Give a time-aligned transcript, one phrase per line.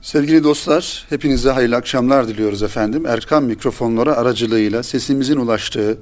[0.00, 3.06] Sevgili dostlar, hepinize hayırlı akşamlar diliyoruz efendim.
[3.06, 5.98] Erkam mikrofonları aracılığıyla sesimizin ulaştığı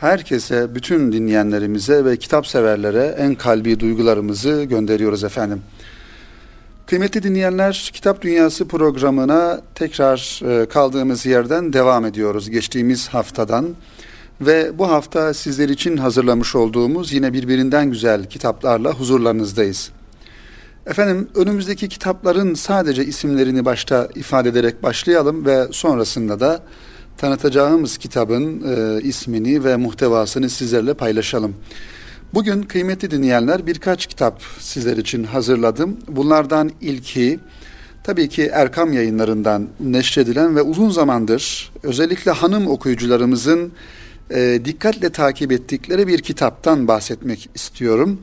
[0.00, 5.62] herkese, bütün dinleyenlerimize ve kitap severlere en kalbi duygularımızı gönderiyoruz efendim.
[6.86, 13.68] Kıymetli dinleyenler, Kitap Dünyası programına tekrar e, kaldığımız yerden devam ediyoruz geçtiğimiz haftadan.
[14.40, 19.90] Ve bu hafta sizler için hazırlamış olduğumuz yine birbirinden güzel kitaplarla huzurlarınızdayız.
[20.86, 26.62] Efendim önümüzdeki kitapların sadece isimlerini başta ifade ederek başlayalım ve sonrasında da
[27.16, 31.54] tanıtacağımız kitabın e, ismini ve muhtevasını sizlerle paylaşalım.
[32.34, 35.96] Bugün kıymetli dinleyenler birkaç kitap sizler için hazırladım.
[36.08, 37.40] Bunlardan ilki
[38.02, 43.72] tabii ki Erkam yayınlarından neşredilen ve uzun zamandır özellikle hanım okuyucularımızın
[44.30, 48.20] e, dikkatle takip ettikleri bir kitaptan bahsetmek istiyorum.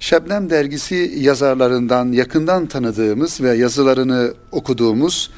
[0.00, 5.30] Şebnem dergisi yazarlarından yakından tanıdığımız ve yazılarını okuduğumuz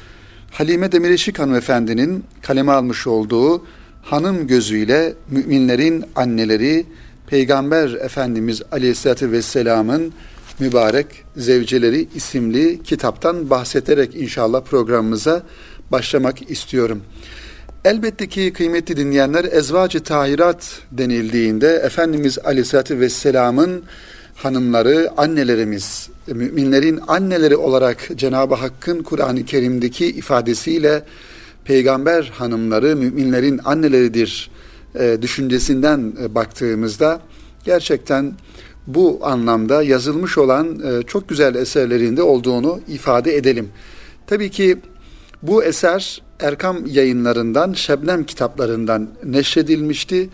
[0.51, 3.65] Halime Demireşik hanımefendinin kaleme almış olduğu
[4.01, 6.85] Hanım Gözüyle Müminlerin Anneleri
[7.27, 10.13] Peygamber Efendimiz Aleyhisselatü Vesselam'ın
[10.59, 15.43] mübarek zevceleri isimli kitaptan bahsederek inşallah programımıza
[15.91, 17.01] başlamak istiyorum.
[17.85, 23.83] Elbette ki kıymetli dinleyenler ezvacı tahirat denildiğinde Efendimiz Aleyhisselatü Vesselam'ın
[24.37, 31.03] hanımları, annelerimiz, müminlerin anneleri olarak Cenab-ı Hakk'ın Kur'an-ı Kerim'deki ifadesiyle
[31.65, 34.51] peygamber hanımları müminlerin anneleridir
[34.95, 37.21] e, düşüncesinden e, baktığımızda
[37.65, 38.33] gerçekten
[38.87, 43.69] bu anlamda yazılmış olan e, çok güzel eserlerinde olduğunu ifade edelim.
[44.27, 44.77] Tabii ki
[45.41, 50.29] bu eser Erkam yayınlarından, Şebnem kitaplarından neşredilmişti.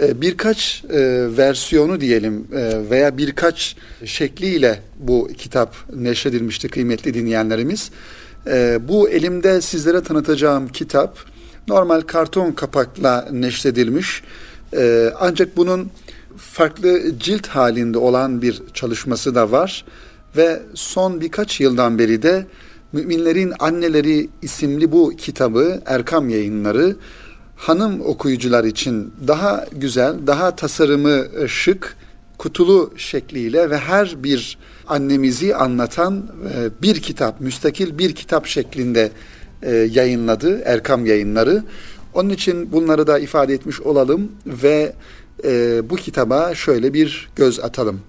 [0.00, 0.98] Ee, birkaç e,
[1.36, 7.90] versiyonu diyelim e, veya birkaç şekliyle bu kitap neşredilmişti kıymetli dinleyenlerimiz.
[8.80, 11.18] Bu elimde sizlere tanıtacağım kitap
[11.68, 14.22] normal karton kapakla neşredilmiş.
[15.20, 15.90] Ancak bunun
[16.36, 19.84] farklı cilt halinde olan bir çalışması da var
[20.36, 22.46] ve son birkaç yıldan beri de
[22.92, 26.96] Müminlerin Anneleri isimli bu kitabı Erkam Yayınları
[27.58, 31.96] hanım okuyucular için daha güzel, daha tasarımı şık,
[32.38, 39.10] kutulu şekliyle ve her bir annemizi anlatan e, bir kitap, müstakil bir kitap şeklinde
[39.62, 41.64] e, yayınladı Erkam Yayınları.
[42.14, 44.92] Onun için bunları da ifade etmiş olalım ve
[45.44, 48.00] e, bu kitaba şöyle bir göz atalım.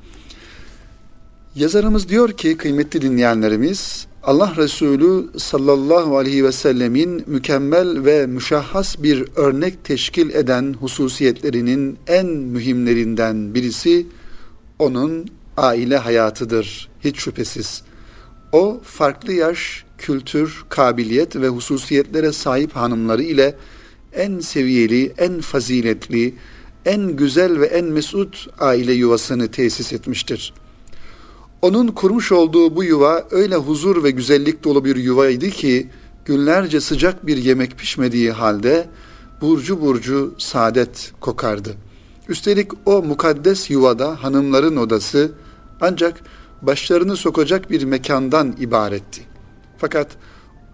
[1.56, 9.26] Yazarımız diyor ki kıymetli dinleyenlerimiz Allah Resulü sallallahu aleyhi ve sellemin mükemmel ve müşahhas bir
[9.36, 14.08] örnek teşkil eden hususiyetlerinin en mühimlerinden birisi
[14.80, 15.28] onun
[15.58, 17.82] aile hayatıdır hiç şüphesiz.
[18.52, 23.56] O farklı yaş, kültür, kabiliyet ve hususiyetlere sahip hanımları ile
[24.14, 26.36] en seviyeli, en faziletli,
[26.86, 30.59] en güzel ve en mesut aile yuvasını tesis etmiştir.''
[31.62, 35.90] Onun kurmuş olduğu bu yuva öyle huzur ve güzellik dolu bir yuvaydı ki
[36.26, 38.88] günlerce sıcak bir yemek pişmediği halde
[39.42, 41.76] burcu burcu saadet kokardı.
[42.30, 45.32] Üstelik o mukaddes yuvada hanımların odası
[45.82, 46.22] ancak
[46.62, 49.22] başlarını sokacak bir mekandan ibaretti.
[49.78, 50.08] Fakat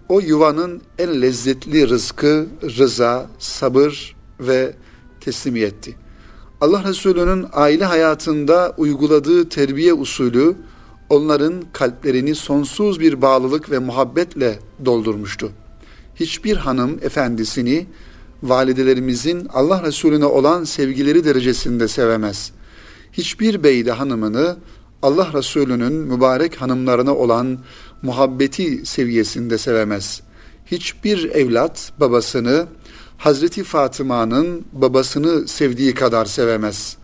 [0.09, 4.73] o yuvanın en lezzetli rızkı rıza, sabır ve
[5.21, 5.95] teslimiyetti.
[6.61, 10.55] Allah Resulü'nün aile hayatında uyguladığı terbiye usulü
[11.15, 15.51] onların kalplerini sonsuz bir bağlılık ve muhabbetle doldurmuştu.
[16.15, 17.85] Hiçbir hanım efendisini
[18.43, 22.51] validelerimizin Allah Resulüne olan sevgileri derecesinde sevemez.
[23.13, 24.57] Hiçbir bey de hanımını
[25.01, 27.59] Allah Resulü'nün mübarek hanımlarına olan
[28.01, 30.21] muhabbeti seviyesinde sevemez.
[30.65, 32.67] Hiçbir evlat babasını
[33.17, 36.97] Hazreti Fatıma'nın babasını sevdiği kadar sevemez.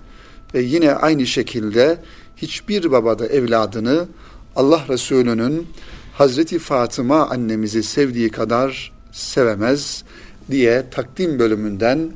[0.53, 1.97] Ve yine aynı şekilde
[2.41, 4.07] hiçbir baba da evladını
[4.55, 5.67] Allah Resulü'nün
[6.13, 10.03] Hazreti Fatıma annemizi sevdiği kadar sevemez
[10.51, 12.11] diye takdim bölümünden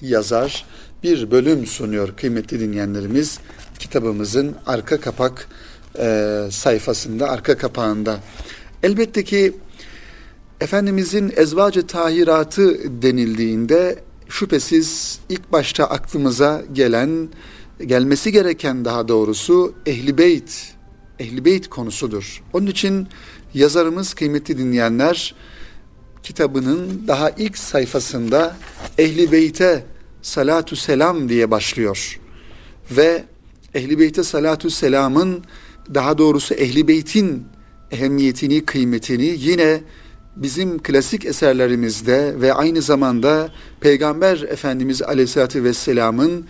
[0.00, 0.64] yazar
[1.02, 3.38] bir bölüm sunuyor kıymetli dinleyenlerimiz
[3.78, 5.48] kitabımızın arka kapak
[5.98, 8.20] e, sayfasında arka kapağında.
[8.82, 9.52] Elbette ki
[10.60, 17.28] Efendimizin ezvacı tahiratı denildiğinde şüphesiz ilk başta aklımıza gelen
[17.86, 20.74] gelmesi gereken daha doğrusu ehli beyt,
[21.18, 22.42] ehli beyt konusudur.
[22.52, 23.08] Onun için
[23.54, 25.34] yazarımız kıymetli dinleyenler
[26.22, 28.56] kitabının daha ilk sayfasında
[28.98, 29.84] ehli beyte
[30.22, 32.20] salatu selam diye başlıyor.
[32.90, 33.24] Ve
[33.74, 35.44] ehli beyte salatu selamın
[35.94, 37.44] daha doğrusu ehli beytin
[37.90, 39.80] ehemmiyetini, kıymetini yine
[40.36, 46.46] bizim klasik eserlerimizde ve aynı zamanda Peygamber Efendimiz Aleyhisselatü Vesselam'ın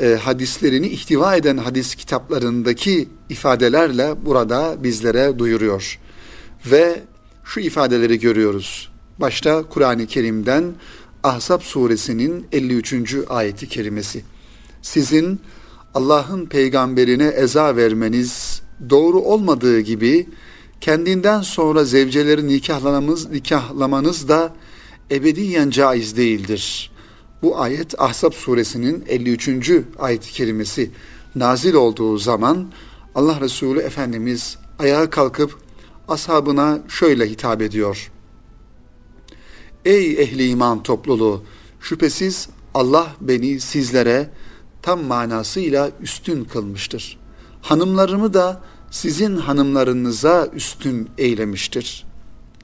[0.00, 5.98] e, hadislerini ihtiva eden hadis kitaplarındaki ifadelerle burada bizlere duyuruyor.
[6.66, 7.02] Ve
[7.44, 8.92] şu ifadeleri görüyoruz.
[9.18, 10.74] Başta Kur'an-ı Kerim'den
[11.22, 12.94] Ahzab suresinin 53.
[13.28, 14.24] ayeti kerimesi.
[14.82, 15.40] Sizin
[15.94, 20.28] Allah'ın peygamberine eza vermeniz doğru olmadığı gibi
[20.80, 24.54] kendinden sonra zevceleri nikahlamamız, nikahlamanız da
[25.10, 26.93] ebediyen caiz değildir.
[27.44, 29.70] Bu ayet Ahzab suresinin 53.
[29.98, 30.90] ayet-i kerimesi
[31.34, 32.72] nazil olduğu zaman
[33.14, 35.58] Allah Resulü Efendimiz ayağa kalkıp
[36.08, 38.12] ashabına şöyle hitap ediyor.
[39.84, 41.42] Ey ehli iman topluluğu!
[41.80, 44.30] Şüphesiz Allah beni sizlere
[44.82, 47.18] tam manasıyla üstün kılmıştır.
[47.62, 48.60] Hanımlarımı da
[48.90, 52.06] sizin hanımlarınıza üstün eylemiştir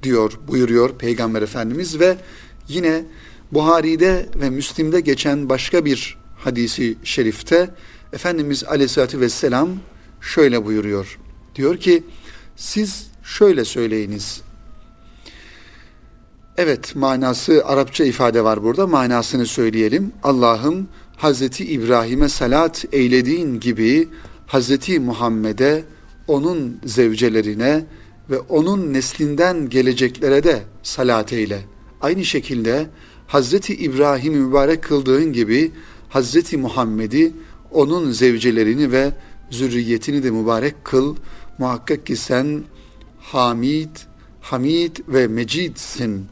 [0.03, 2.17] diyor, buyuruyor Peygamber Efendimiz ve
[2.69, 3.05] yine
[3.53, 7.71] Buhari'de ve Müslim'de geçen başka bir hadisi şerifte
[8.13, 9.69] Efendimiz Aleyhisselatü Vesselam
[10.21, 11.19] şöyle buyuruyor.
[11.55, 12.05] Diyor ki
[12.57, 14.43] siz şöyle söyleyiniz.
[16.57, 20.13] Evet manası Arapça ifade var burada manasını söyleyelim.
[20.23, 24.09] Allah'ım Hazreti İbrahim'e salat eylediğin gibi
[24.47, 25.85] Hazreti Muhammed'e
[26.29, 27.85] onun zevcelerine
[28.31, 31.61] ve onun neslinden geleceklere de salat eyle.
[32.01, 32.87] Aynı şekilde
[33.31, 35.73] Hazreti İbrahim'i mübarek kıldığın gibi
[36.09, 37.33] Hazreti Muhammed'i
[37.71, 39.13] onun zevcelerini ve
[39.51, 41.17] zürriyetini de mübarek kıl.
[41.59, 42.65] Muhakkak ki sen
[43.21, 43.97] Hamid,
[44.41, 46.27] Hamid ve Mecidsin.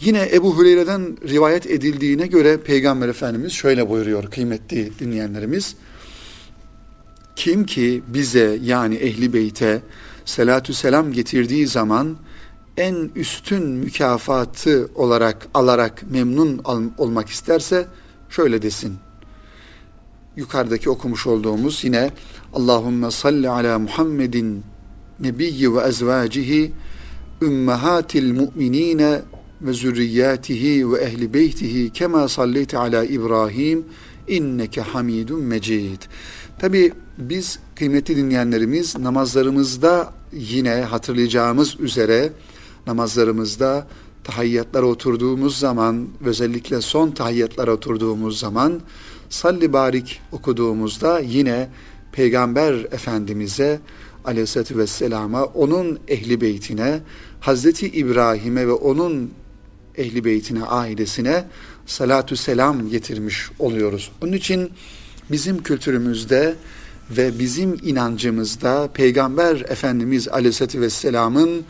[0.00, 5.76] Yine Ebu Hureyre'den rivayet edildiğine göre Peygamber Efendimiz şöyle buyuruyor kıymetli dinleyenlerimiz.
[7.36, 9.82] Kim ki bize yani ehli beyte
[10.24, 12.16] selatü selam getirdiği zaman
[12.76, 16.62] en üstün mükafatı olarak alarak memnun
[16.98, 17.86] olmak isterse
[18.30, 18.94] şöyle desin.
[20.36, 22.10] Yukarıdaki okumuş olduğumuz yine
[22.54, 24.62] Allahümme salli ala Muhammedin
[25.20, 26.72] nebiyyi ve ezvacihi
[27.42, 29.22] ümmehatil mu'minine
[29.62, 33.84] ve zürriyatihi ve ehli beytihi kema salleyte ala İbrahim
[34.28, 36.02] inneke hamidun mecid.
[36.58, 42.32] Tabi biz kıymetli dinleyenlerimiz namazlarımızda yine hatırlayacağımız üzere
[42.86, 43.86] namazlarımızda
[44.24, 48.80] tahiyyatlara oturduğumuz zaman özellikle son tahiyyatlara oturduğumuz zaman
[49.28, 51.68] salli barik okuduğumuzda yine
[52.12, 53.80] Peygamber Efendimiz'e
[54.24, 57.00] aleyhissalatü vesselama onun ehli beytine
[57.40, 59.30] Hazreti İbrahim'e ve onun
[59.96, 61.44] ehli beytine ailesine
[61.86, 64.12] salatü selam getirmiş oluyoruz.
[64.22, 64.70] Onun için
[65.30, 66.54] bizim kültürümüzde
[67.10, 71.64] ve bizim inancımızda Peygamber Efendimiz Aleyhisselatü Vesselam'ın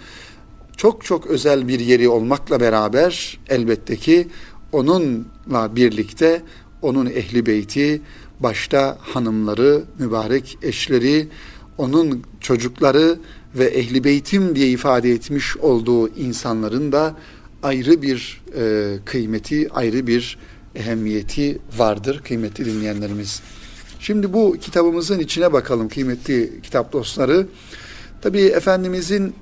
[0.77, 4.29] çok çok özel bir yeri olmakla beraber elbette ki
[4.73, 6.43] onunla birlikte
[6.83, 8.03] onun ehli beyti,
[8.41, 11.29] başta hanımları, mübarek eşleri,
[11.79, 13.19] onun çocukları
[13.55, 17.17] ve ehli beytim diye ifade etmiş olduğu insanların da
[17.63, 20.39] ayrı bir e, kıymeti, ayrı bir
[20.75, 23.43] ehemmiyeti vardır kıymetli dinleyenlerimiz.
[24.01, 27.47] Şimdi bu kitabımızın içine bakalım kıymetli kitap dostları.
[28.23, 29.35] Tabi Efendimizin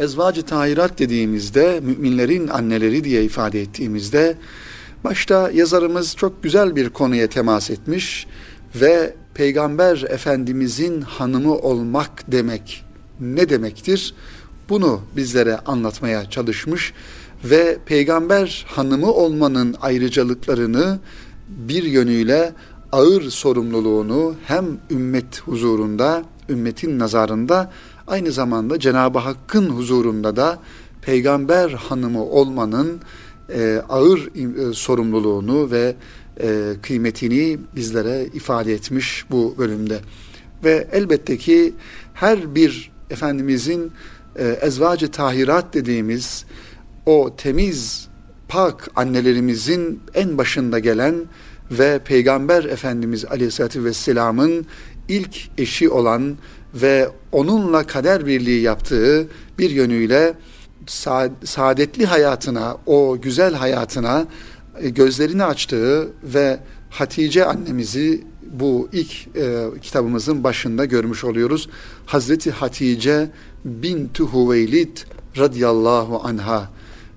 [0.00, 4.36] ezvacı tahirat dediğimizde, müminlerin anneleri diye ifade ettiğimizde,
[5.04, 8.26] başta yazarımız çok güzel bir konuya temas etmiş
[8.74, 12.84] ve Peygamber Efendimizin hanımı olmak demek
[13.20, 14.14] ne demektir?
[14.68, 16.92] Bunu bizlere anlatmaya çalışmış
[17.44, 20.98] ve peygamber hanımı olmanın ayrıcalıklarını
[21.48, 22.52] bir yönüyle
[22.92, 27.72] ağır sorumluluğunu hem ümmet huzurunda, ümmetin nazarında
[28.06, 30.58] aynı zamanda Cenab-ı Hakk'ın huzurunda da
[31.02, 33.00] peygamber hanımı olmanın
[33.54, 34.30] e, ağır
[34.70, 35.96] e, sorumluluğunu ve
[36.40, 39.98] e, kıymetini bizlere ifade etmiş bu bölümde.
[40.64, 41.74] Ve elbette ki
[42.14, 43.92] her bir Efendimizin
[44.36, 46.44] e, ezvacı tahirat dediğimiz
[47.06, 48.08] o temiz,
[48.48, 51.14] pak annelerimizin en başında gelen
[51.70, 54.66] ve Peygamber Efendimiz Aleyhisselatü Vesselam'ın
[55.08, 56.36] ilk eşi olan
[56.82, 59.28] ve onunla kader birliği yaptığı
[59.58, 60.34] bir yönüyle
[61.44, 64.26] saadetli hayatına, o güzel hayatına
[64.80, 66.58] e, gözlerini açtığı ve
[66.90, 71.68] Hatice annemizi bu ilk e, kitabımızın başında görmüş oluyoruz.
[72.06, 73.30] Hazreti Hatice
[73.64, 74.96] bintu Hüveylid
[75.38, 76.70] radıyallahu anha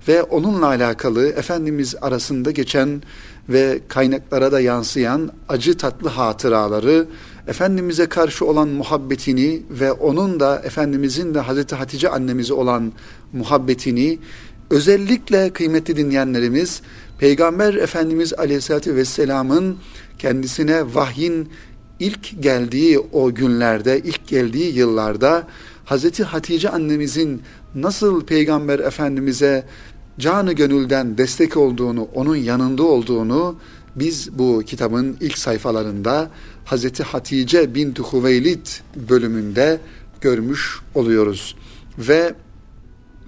[0.08, 3.02] ve onunla alakalı Efendimiz arasında geçen
[3.48, 7.06] ve kaynaklara da yansıyan acı tatlı hatıraları
[7.50, 12.92] Efendimiz'e karşı olan muhabbetini ve onun da Efendimiz'in de Hazreti Hatice annemize olan
[13.32, 14.18] muhabbetini
[14.70, 16.82] özellikle kıymetli dinleyenlerimiz
[17.18, 19.76] Peygamber Efendimiz Aleyhisselatü Vesselam'ın
[20.18, 21.48] kendisine vahyin
[22.00, 25.46] ilk geldiği o günlerde, ilk geldiği yıllarda
[25.84, 27.42] Hazreti Hatice annemizin
[27.74, 29.64] nasıl Peygamber Efendimiz'e
[30.18, 33.56] canı gönülden destek olduğunu, onun yanında olduğunu
[33.96, 36.30] biz bu kitabın ilk sayfalarında
[36.70, 38.66] Hazreti Hatice binti Hüveylid
[39.08, 39.80] bölümünde
[40.20, 41.56] görmüş oluyoruz.
[41.98, 42.34] Ve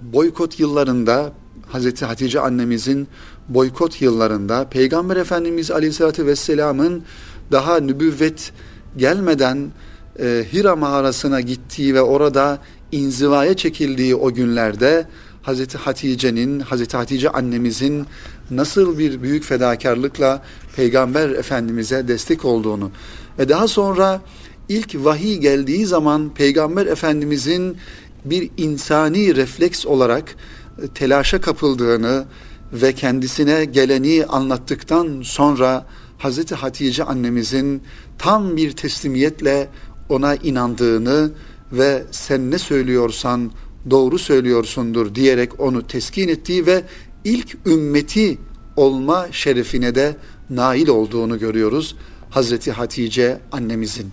[0.01, 1.33] boykot yıllarında
[1.67, 3.07] Hazreti Hatice annemizin
[3.49, 7.03] boykot yıllarında Peygamber Efendimiz Aleyhisselatü Vesselam'ın
[7.51, 8.51] daha nübüvvet
[8.97, 9.71] gelmeden
[10.19, 12.59] e, Hira mağarasına gittiği ve orada
[12.91, 15.07] inzivaya çekildiği o günlerde
[15.41, 18.05] Hazreti Hatice'nin, Hazreti Hatice annemizin
[18.51, 20.41] nasıl bir büyük fedakarlıkla
[20.75, 22.91] Peygamber Efendimiz'e destek olduğunu
[23.39, 24.21] ve daha sonra
[24.69, 27.77] ilk vahiy geldiği zaman Peygamber Efendimiz'in
[28.25, 30.35] bir insani refleks olarak
[30.83, 32.25] e, telaşa kapıldığını
[32.73, 35.85] ve kendisine geleni anlattıktan sonra
[36.17, 37.81] Hazreti Hatice annemizin
[38.17, 39.69] tam bir teslimiyetle
[40.09, 41.31] ona inandığını
[41.71, 43.51] ve sen ne söylüyorsan
[43.89, 46.83] doğru söylüyorsundur diyerek onu teskin ettiği ve
[47.23, 48.37] ilk ümmeti
[48.75, 50.15] olma şerefine de
[50.49, 51.95] nail olduğunu görüyoruz
[52.33, 54.11] Hazreti Hatice annemizin.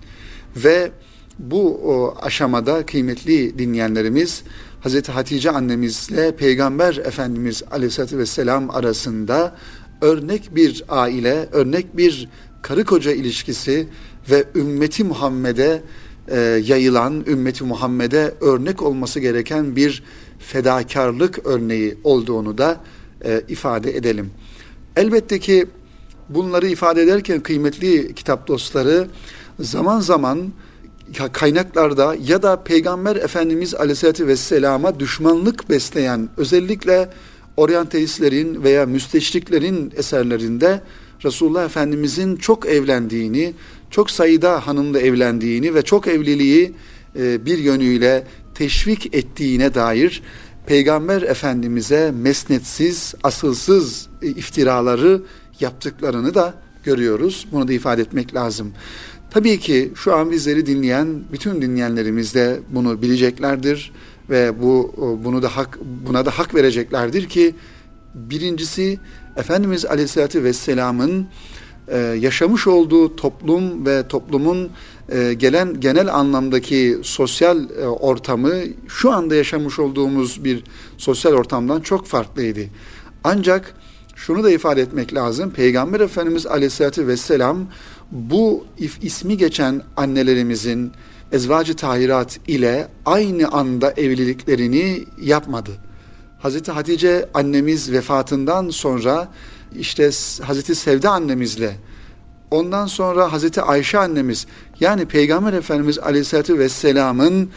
[0.56, 0.90] Ve
[1.38, 4.42] bu o aşamada kıymetli dinleyenlerimiz
[4.80, 9.56] Hazreti Hatice annemizle Peygamber Efendimiz Aleyhisselatü Vesselam arasında
[10.00, 12.28] örnek bir aile, örnek bir
[12.62, 13.88] karı koca ilişkisi
[14.30, 15.82] ve ümmeti Muhammed'e
[16.28, 20.02] e, yayılan, ümmeti Muhammed'e örnek olması gereken bir
[20.38, 22.80] fedakarlık örneği olduğunu da
[23.24, 24.30] e, ifade edelim.
[24.96, 25.66] Elbette ki
[26.34, 29.06] bunları ifade ederken kıymetli kitap dostları
[29.60, 30.52] zaman zaman
[31.32, 37.10] kaynaklarda ya da Peygamber Efendimiz Aleyhisselatü Vesselam'a düşmanlık besleyen özellikle
[37.56, 40.80] oryantalistlerin veya müsteşriklerin eserlerinde
[41.24, 43.54] Resulullah Efendimizin çok evlendiğini,
[43.90, 46.72] çok sayıda hanımla evlendiğini ve çok evliliği
[47.18, 50.22] e, bir yönüyle teşvik ettiğine dair
[50.66, 55.22] Peygamber Efendimiz'e mesnetsiz, asılsız e, iftiraları
[55.62, 57.46] yaptıklarını da görüyoruz.
[57.52, 58.72] Bunu da ifade etmek lazım.
[59.30, 63.92] Tabii ki şu an bizleri dinleyen bütün dinleyenlerimiz de bunu bileceklerdir
[64.30, 67.54] ve bu bunu da hak buna da hak vereceklerdir ki
[68.14, 68.98] birincisi
[69.36, 71.26] Efendimiz Aleyhisselatü Vesselam'ın
[71.88, 74.70] e, yaşamış olduğu toplum ve toplumun
[75.08, 78.52] e, gelen genel anlamdaki sosyal e, ortamı
[78.88, 80.64] şu anda yaşamış olduğumuz bir
[80.98, 82.60] sosyal ortamdan çok farklıydı.
[83.24, 83.74] Ancak
[84.26, 85.50] şunu da ifade etmek lazım.
[85.50, 87.66] Peygamber Efendimiz Aleyhisselatü Vesselam
[88.10, 88.64] bu
[89.02, 90.92] ismi geçen annelerimizin
[91.32, 95.70] ezvacı tahirat ile aynı anda evliliklerini yapmadı.
[96.38, 99.28] Hazreti Hatice annemiz vefatından sonra
[99.78, 100.10] işte
[100.42, 101.76] Hazreti Sevda annemizle
[102.50, 104.46] ondan sonra Hazreti Ayşe annemiz
[104.80, 107.50] yani Peygamber Efendimiz Aleyhisselatü Vesselam'ın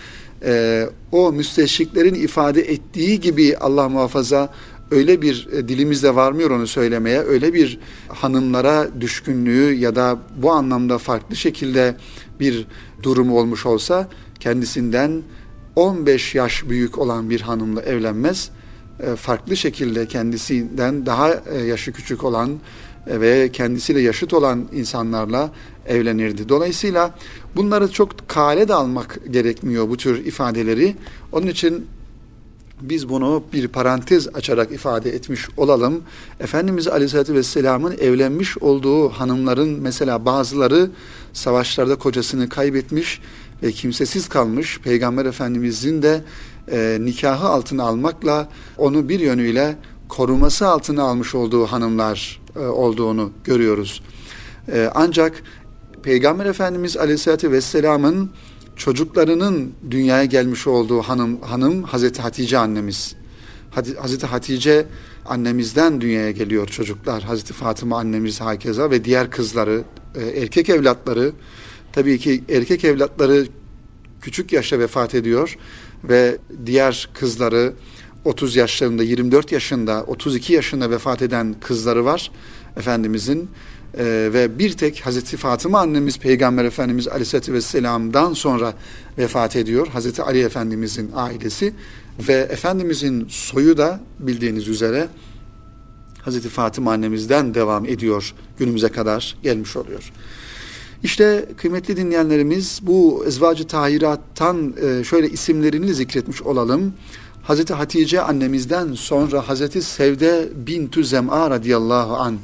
[0.46, 4.54] e, o müsteşriklerin ifade ettiği gibi Allah muhafaza
[4.94, 10.98] öyle bir e, dilimizde varmıyor onu söylemeye öyle bir hanımlara düşkünlüğü ya da bu anlamda
[10.98, 11.96] farklı şekilde
[12.40, 12.68] bir
[13.04, 14.10] durumu olmuş olsa
[14.40, 15.22] kendisinden
[15.76, 18.50] 15 yaş büyük olan bir hanımla evlenmez.
[19.00, 22.60] E, farklı şekilde kendisinden daha e, yaşı küçük olan
[23.08, 25.52] ve kendisiyle yaşıt olan insanlarla
[25.88, 26.50] evlenirdi.
[26.50, 27.16] Dolayısıyla
[27.56, 30.96] bunları çok kale de almak gerekmiyor bu tür ifadeleri.
[31.32, 31.88] Onun için
[32.90, 36.04] biz bunu bir parantez açarak ifade etmiş olalım.
[36.40, 40.90] Efendimiz Aleyhisselatü Vesselam'ın evlenmiş olduğu hanımların mesela bazıları
[41.34, 43.22] savaşlarda kocasını kaybetmiş
[43.64, 44.80] ve kimsesiz kalmış.
[44.80, 46.22] Peygamber Efendimizin de
[46.72, 49.76] e, nikahı altına almakla onu bir yönüyle
[50.10, 54.04] koruması altına almış olduğu hanımlar e, olduğunu görüyoruz.
[54.72, 55.44] E, ancak
[56.04, 58.30] Peygamber Efendimiz Aleyhisselatü Vesselam'ın
[58.76, 63.16] çocuklarının dünyaya gelmiş olduğu hanım hanım Hazreti Hatice annemiz.
[64.00, 64.86] Hazreti Hatice
[65.26, 67.24] annemizden dünyaya geliyor çocuklar.
[67.24, 69.84] Hazreti Fatıma annemiz hakeza ve diğer kızları,
[70.16, 71.32] e, erkek evlatları.
[71.94, 73.46] Tabii ki erkek evlatları
[74.22, 75.58] küçük yaşta vefat ediyor
[76.04, 77.74] ve diğer kızları
[78.26, 82.32] 30 yaşlarında, 24 yaşında, 32 yaşında vefat eden kızları var
[82.78, 83.50] Efendimizin.
[83.98, 88.74] Ee, ve bir tek Hazreti Fatıma annemiz Peygamber Efendimiz Aleyhisselatü Vesselam'dan sonra
[89.18, 89.88] vefat ediyor.
[89.88, 91.74] Hazreti Ali Efendimizin ailesi
[92.28, 95.08] ve Efendimizin soyu da bildiğiniz üzere
[96.22, 98.34] Hazreti Fatıma annemizden devam ediyor.
[98.58, 100.12] Günümüze kadar gelmiş oluyor.
[101.04, 106.94] İşte kıymetli dinleyenlerimiz bu ezvacı tahirattan e, şöyle isimlerini zikretmiş olalım.
[107.44, 112.38] Hazreti Hatice annemizden sonra Hazreti Sevde bintü Zem'a radıyallahu an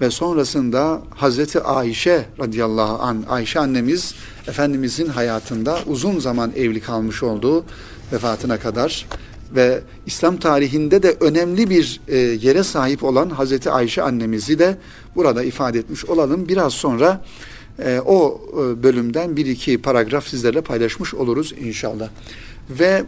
[0.00, 4.14] ve sonrasında Hazreti Ayşe radıyallahu an Ayşe annemiz
[4.48, 7.64] Efendimizin hayatında uzun zaman evli kalmış oldu
[8.12, 9.06] vefatına kadar
[9.54, 14.76] ve İslam tarihinde de önemli bir e, yere sahip olan Hazreti Ayşe annemizi de
[15.16, 16.48] burada ifade etmiş olalım.
[16.48, 17.24] Biraz sonra
[17.84, 22.08] e, o e, bölümden bir iki paragraf sizlerle paylaşmış oluruz inşallah.
[22.70, 23.04] Ve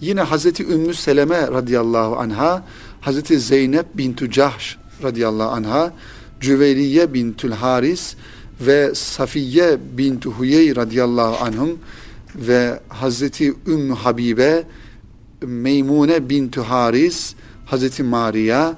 [0.00, 2.64] yine Hazreti Ümmü Seleme radıyallahu anha,
[3.00, 5.92] Hazreti Zeynep bintü Cahş radıyallahu anha,
[6.44, 8.16] Cüveyriye bintül Haris
[8.60, 11.78] ve Safiye bintü Huyey radıyallahu anhum
[12.34, 14.64] ve Hazreti Ümmü Habibe,
[15.42, 17.34] Meymune bintü Haris,
[17.66, 18.74] Hazreti Maria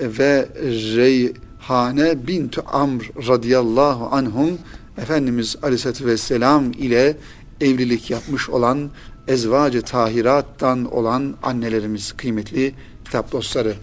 [0.00, 0.48] ve
[0.96, 4.58] Reyhane bintü Amr radıyallahu anhum
[4.98, 7.16] Efendimiz Aleyhisselatü Vesselam ile
[7.60, 8.90] evlilik yapmış olan
[9.28, 13.74] ezvacı tahirattan olan annelerimiz kıymetli kitap dostları.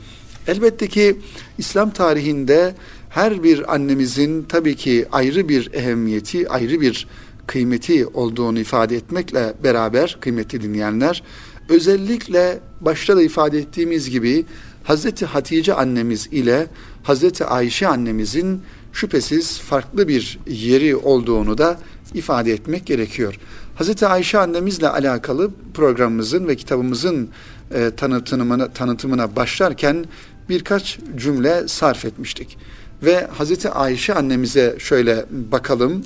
[0.48, 1.17] Elbette ki
[1.57, 2.75] İslam tarihinde
[3.10, 7.08] her bir annemizin tabii ki ayrı bir ehemmiyeti, ayrı bir
[7.48, 11.24] kıymeti olduğunu ifade etmekle beraber kıymetli dinleyenler,
[11.70, 14.46] özellikle başta da ifade ettiğimiz gibi
[14.84, 16.68] Hazreti Hatice annemiz ile
[17.04, 18.62] Hazreti Ayşe annemizin
[18.94, 21.80] şüphesiz farklı bir yeri olduğunu da
[22.13, 23.39] ifade etmek gerekiyor.
[23.75, 27.30] Hazreti Ayşe annemizle alakalı programımızın ve kitabımızın
[27.74, 30.06] e, tanıtımına, tanıtımına başlarken
[30.50, 32.58] birkaç cümle sarf etmiştik.
[33.03, 36.03] Ve Hazreti Ayşe annemize şöyle bakalım.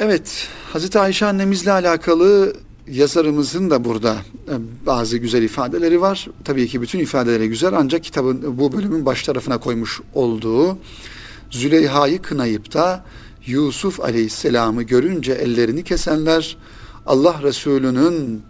[0.00, 2.54] Evet, Hazreti Ayşe annemizle alakalı
[2.88, 4.16] yazarımızın da burada
[4.48, 4.54] e,
[4.86, 6.28] bazı güzel ifadeleri var.
[6.44, 10.78] Tabii ki bütün ifadeleri güzel ancak kitabın bu bölümün baş tarafına koymuş olduğu
[11.50, 13.04] Züleyha'yı kınayıp da
[13.46, 16.56] Yusuf Aleyhisselam'ı görünce ellerini kesenler
[17.06, 18.42] Allah Resulü'nün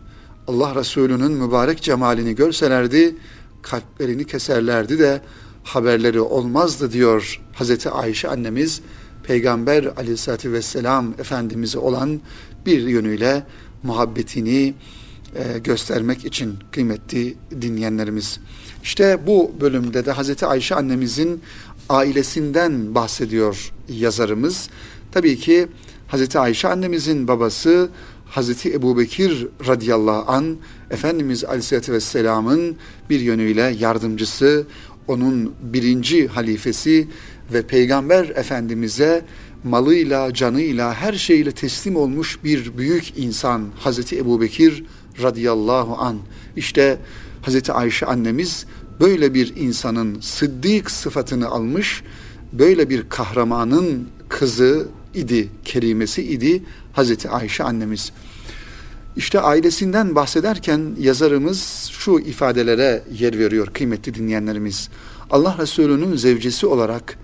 [0.48, 3.16] Allah Resulü'nün mübarek cemalini görselerdi
[3.62, 5.20] kalplerini keserlerdi de
[5.64, 8.80] haberleri olmazdı diyor Hazreti Ayşe annemiz
[9.22, 12.20] Peygamber Aleyhisselatü vesselam Efendimiz'e olan
[12.66, 13.46] bir yönüyle
[13.82, 14.74] muhabbetini
[15.34, 18.40] e, göstermek için kıymetli dinleyenlerimiz.
[18.82, 21.42] İşte bu bölümde de Hazreti Ayşe annemizin
[21.88, 24.68] ailesinden bahsediyor yazarımız.
[25.12, 25.68] Tabii ki
[26.08, 27.88] Hazreti Ayşe annemizin babası
[28.26, 30.56] Hazreti Ebu Bekir radıyallahu an
[30.90, 32.76] Efendimiz Aleyhisselatü Vesselam'ın
[33.10, 34.66] bir yönüyle yardımcısı,
[35.08, 37.08] onun birinci halifesi
[37.52, 39.24] ve Peygamber Efendimiz'e
[39.64, 44.84] malıyla, canıyla, her şeyle teslim olmuş bir büyük insan Hazreti Ebu Bekir
[45.22, 46.18] radıyallahu an.
[46.56, 46.98] İşte
[47.42, 48.66] Hazreti Ayşe annemiz
[49.00, 52.02] böyle bir insanın sıddık sıfatını almış,
[52.52, 56.62] böyle bir kahramanın kızı idi, kerimesi idi
[56.92, 58.12] Hazreti Ayşe annemiz.
[59.16, 64.88] İşte ailesinden bahsederken yazarımız şu ifadelere yer veriyor kıymetli dinleyenlerimiz.
[65.30, 67.18] Allah Resulü'nün zevcesi olarak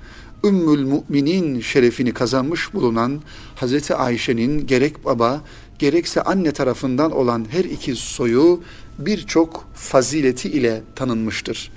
[0.44, 3.22] Ümmül Müminin şerefini kazanmış bulunan
[3.57, 5.42] Hazreti Ayşe'nin gerek baba
[5.79, 8.61] gerekse anne tarafından olan her iki soyu
[8.98, 11.70] birçok fazileti ile tanınmıştır.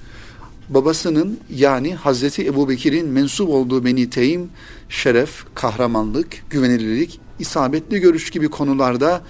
[0.69, 4.49] Babasının yani Hazreti Ebu Bekir'in mensup olduğu Beni Teym,
[4.89, 9.21] şeref, kahramanlık, güvenilirlik, isabetli görüş gibi konularda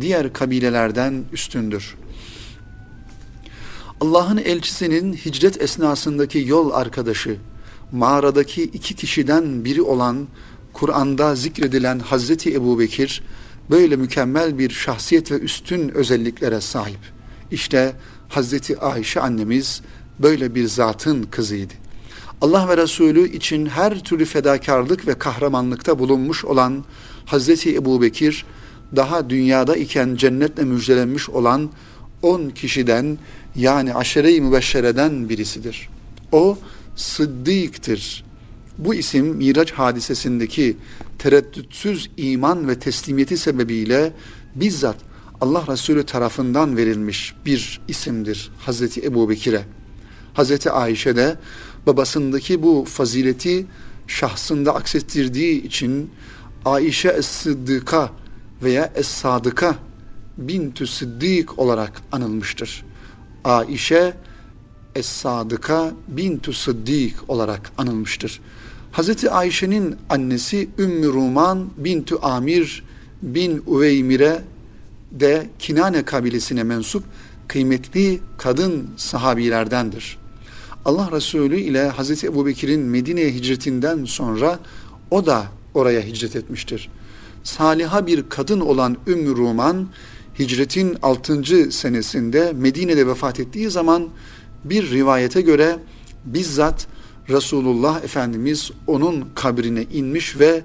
[0.00, 1.96] diğer kabilelerden üstündür.
[4.00, 7.36] Allah'ın elçisinin hicret esnasındaki yol arkadaşı,
[7.92, 10.28] mağaradaki iki kişiden biri olan
[10.72, 13.22] Kur'an'da zikredilen Hazreti Ebu Bekir,
[13.70, 17.00] böyle mükemmel bir şahsiyet ve üstün özelliklere sahip.
[17.50, 17.92] İşte
[18.28, 19.82] Hazreti Ayşe annemiz
[20.18, 21.74] böyle bir zatın kızıydı.
[22.40, 26.84] Allah ve Resulü için her türlü fedakarlık ve kahramanlıkta bulunmuş olan
[27.26, 28.44] Hazreti Ebu Bekir,
[28.96, 31.70] daha dünyada iken cennetle müjdelenmiş olan
[32.22, 33.18] on kişiden
[33.56, 35.88] yani aşere-i mübeşşereden birisidir.
[36.32, 36.58] O
[36.96, 38.24] Sıddık'tır.
[38.78, 40.76] Bu isim Miraç hadisesindeki
[41.18, 44.12] tereddütsüz iman ve teslimiyeti sebebiyle
[44.54, 44.96] bizzat
[45.40, 49.62] Allah Resulü tarafından verilmiş bir isimdir Hazreti Ebu Bekir'e.
[50.34, 51.36] Hazreti Ayşe de
[51.86, 53.66] babasındaki bu fazileti
[54.06, 56.10] şahsında aksettirdiği için
[56.64, 58.10] Ayşe Es-Sıddıka
[58.62, 59.74] veya Es-Sadıka
[60.38, 62.84] bintü Sıddık olarak anılmıştır.
[63.44, 64.14] Ayşe
[64.94, 68.40] Es-Sadıka bintü Sıddık olarak anılmıştır.
[68.92, 72.84] Hazreti Ayşe'nin annesi Ümmü Ruman bintü Amir
[73.22, 74.42] bin Uveymir'e
[75.12, 77.04] de Kinane kabilesine mensup
[77.48, 80.18] kıymetli kadın sahabilerdendir.
[80.84, 84.58] Allah Resulü ile Hazreti Ebu Bekir'in Medine'ye hicretinden sonra
[85.10, 86.90] o da oraya hicret etmiştir.
[87.44, 89.88] Saliha bir kadın olan Ümmü Ruman
[90.38, 91.72] hicretin 6.
[91.72, 94.08] senesinde Medine'de vefat ettiği zaman
[94.64, 95.78] bir rivayete göre
[96.24, 96.86] bizzat
[97.28, 100.64] Resulullah Efendimiz onun kabrine inmiş ve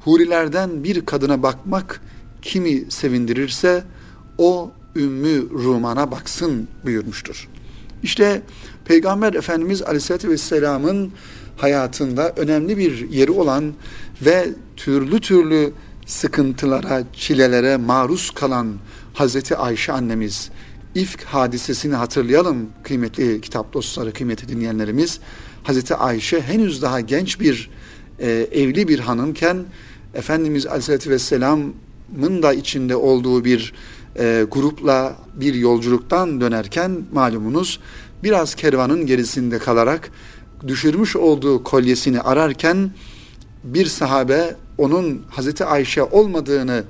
[0.00, 2.00] hurilerden bir kadına bakmak
[2.42, 3.84] kimi sevindirirse
[4.38, 7.48] o Ümmü Ruman'a baksın buyurmuştur.
[8.02, 8.42] İşte
[8.84, 11.12] Peygamber Efendimiz Aleyhisselatü Vesselam'ın
[11.56, 13.74] hayatında önemli bir yeri olan
[14.22, 15.72] ve türlü türlü
[16.06, 18.74] sıkıntılara, çilelere maruz kalan
[19.14, 20.50] Hazreti Ayşe annemiz
[20.94, 25.20] İfk hadisesini hatırlayalım kıymetli kitap dostları, kıymetli dinleyenlerimiz.
[25.62, 27.70] Hazreti Ayşe henüz daha genç bir
[28.18, 29.64] e, evli bir hanımken
[30.14, 33.74] Efendimiz Aleyhisselatü Vesselam'ın da içinde olduğu bir
[34.18, 37.80] e, grupla bir yolculuktan dönerken malumunuz
[38.22, 40.10] biraz kervanın gerisinde kalarak
[40.66, 42.90] düşürmüş olduğu kolyesini ararken
[43.66, 46.84] bir sahabe onun Hazreti Ayşe olmadığını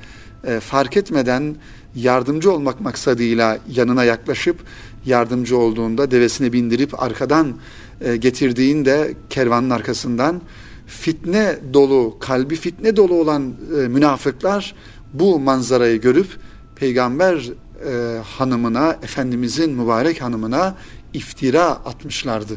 [0.44, 1.56] e, fark etmeden
[1.94, 4.56] yardımcı olmak maksadıyla yanına yaklaşıp
[5.06, 7.56] yardımcı olduğunda devesine bindirip arkadan
[8.00, 10.40] e, getirdiğinde kervanın arkasından
[10.86, 14.74] fitne dolu, kalbi fitne dolu olan e, münafıklar
[15.12, 16.26] bu manzarayı görüp
[16.76, 17.50] peygamber
[17.90, 20.76] e, hanımına, Efendimizin mübarek hanımına
[21.12, 22.54] iftira atmışlardı.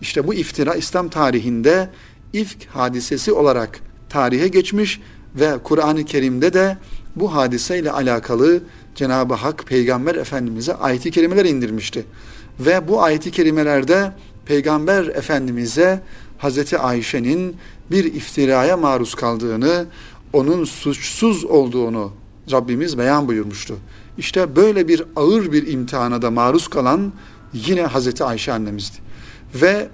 [0.00, 1.90] İşte bu iftira İslam tarihinde
[2.32, 5.00] ifk hadisesi olarak tarihe geçmiş
[5.34, 6.78] ve Kur'an-ı Kerim'de de
[7.16, 8.60] bu hadiseyle alakalı
[8.94, 12.04] Cenab-ı Hak Peygamber Efendimiz'e ayeti kerimeler indirmişti.
[12.60, 14.12] Ve bu ayeti kerimelerde
[14.46, 16.02] Peygamber Efendimiz'e
[16.38, 17.56] Hazreti Ayşe'nin
[17.90, 19.86] bir iftiraya maruz kaldığını,
[20.32, 22.12] onun suçsuz olduğunu
[22.52, 23.76] Rabbimiz beyan buyurmuştu.
[24.18, 27.12] İşte böyle bir ağır bir imtihana da maruz kalan
[27.52, 28.96] yine Hazreti Ayşe annemizdi.
[29.54, 29.88] Ve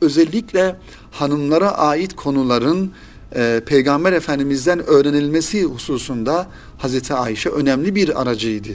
[0.00, 0.76] özellikle
[1.10, 2.92] hanımlara ait konuların
[3.34, 6.46] e, Peygamber Efendimiz'den öğrenilmesi hususunda
[6.78, 8.68] Hazreti Ayşe önemli bir aracıydı.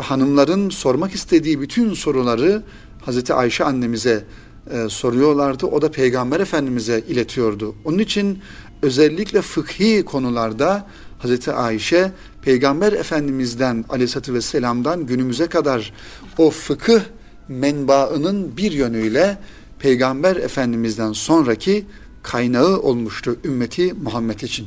[0.00, 2.62] Hanımların sormak istediği bütün soruları
[3.04, 4.24] Hazreti Ayşe annemize
[4.70, 5.66] e, soruyorlardı.
[5.66, 7.74] O da Peygamber Efendimiz'e iletiyordu.
[7.84, 8.38] Onun için
[8.82, 10.86] özellikle fıkhi konularda
[11.18, 15.92] Hazreti Ayşe Peygamber Efendimiz'den aleyhissalatü vesselam'dan günümüze kadar
[16.38, 17.00] o fıkıh
[17.48, 19.38] menbaının bir yönüyle
[19.84, 21.84] Peygamber Efendimiz'den sonraki
[22.22, 24.66] kaynağı olmuştu ümmeti Muhammed için.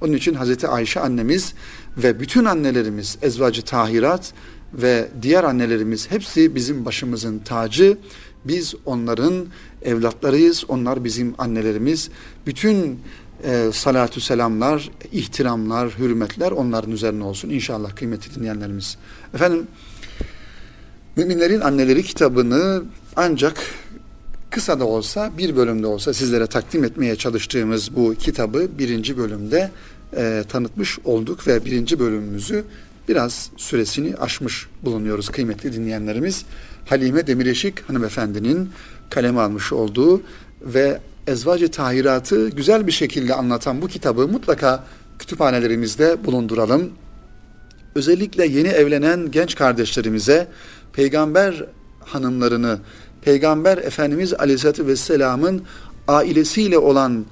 [0.00, 1.54] Onun için Hazreti Ayşe annemiz
[1.96, 4.32] ve bütün annelerimiz ezvacı tahirat
[4.72, 7.98] ve diğer annelerimiz hepsi bizim başımızın tacı.
[8.44, 9.46] Biz onların
[9.82, 10.64] evlatlarıyız.
[10.68, 12.10] Onlar bizim annelerimiz.
[12.46, 13.00] Bütün
[13.44, 17.50] e, salatü selamlar, ihtiramlar, hürmetler onların üzerine olsun.
[17.50, 18.96] İnşallah kıymetli dinleyenlerimiz.
[19.34, 19.66] Efendim,
[21.18, 22.82] Müminlerin Anneleri kitabını
[23.16, 23.60] ancak
[24.50, 29.70] kısa da olsa bir bölümde olsa sizlere takdim etmeye çalıştığımız bu kitabı birinci bölümde
[30.16, 32.64] e, tanıtmış olduk ve birinci bölümümüzü
[33.08, 36.44] biraz süresini aşmış bulunuyoruz kıymetli dinleyenlerimiz.
[36.86, 38.70] Halime Demireşik hanımefendinin
[39.10, 40.22] kaleme almış olduğu
[40.62, 44.84] ve ezvacı tahiratı güzel bir şekilde anlatan bu kitabı mutlaka
[45.18, 46.90] kütüphanelerimizde bulunduralım.
[47.94, 50.48] Özellikle yeni evlenen genç kardeşlerimize
[50.92, 51.64] peygamber
[52.00, 52.78] hanımlarını
[53.22, 55.62] Peygamber Efendimiz Aleyhisselatü Vesselam'ın
[56.08, 57.26] ailesiyle olan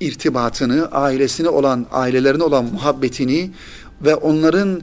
[0.00, 3.50] irtibatını, ailesine olan, ailelerine olan muhabbetini
[4.02, 4.82] ve onların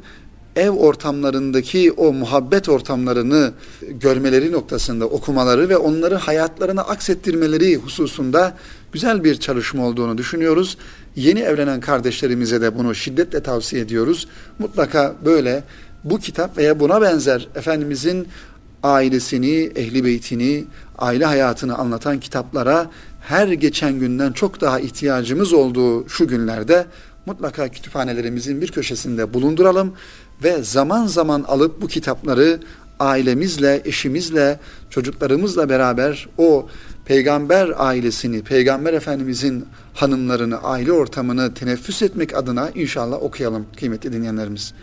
[0.55, 3.51] ev ortamlarındaki o muhabbet ortamlarını
[3.89, 8.57] görmeleri noktasında okumaları ve onları hayatlarına aksettirmeleri hususunda
[8.91, 10.77] güzel bir çalışma olduğunu düşünüyoruz.
[11.15, 14.27] Yeni evlenen kardeşlerimize de bunu şiddetle tavsiye ediyoruz.
[14.59, 15.63] Mutlaka böyle
[16.03, 18.27] bu kitap veya buna benzer Efendimizin
[18.83, 20.65] ailesini, ehli beytini,
[20.97, 22.89] aile hayatını anlatan kitaplara
[23.21, 26.85] her geçen günden çok daha ihtiyacımız olduğu şu günlerde
[27.25, 29.93] mutlaka kütüphanelerimizin bir köşesinde bulunduralım
[30.43, 32.59] ve zaman zaman alıp bu kitapları
[32.99, 36.67] ailemizle, eşimizle, çocuklarımızla beraber o
[37.05, 44.73] peygamber ailesini, peygamber efendimizin hanımlarını, aile ortamını teneffüs etmek adına inşallah okuyalım kıymetli dinleyenlerimiz.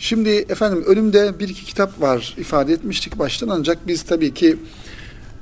[0.00, 4.56] Şimdi efendim önümde bir iki kitap var ifade etmiştik baştan ancak biz tabii ki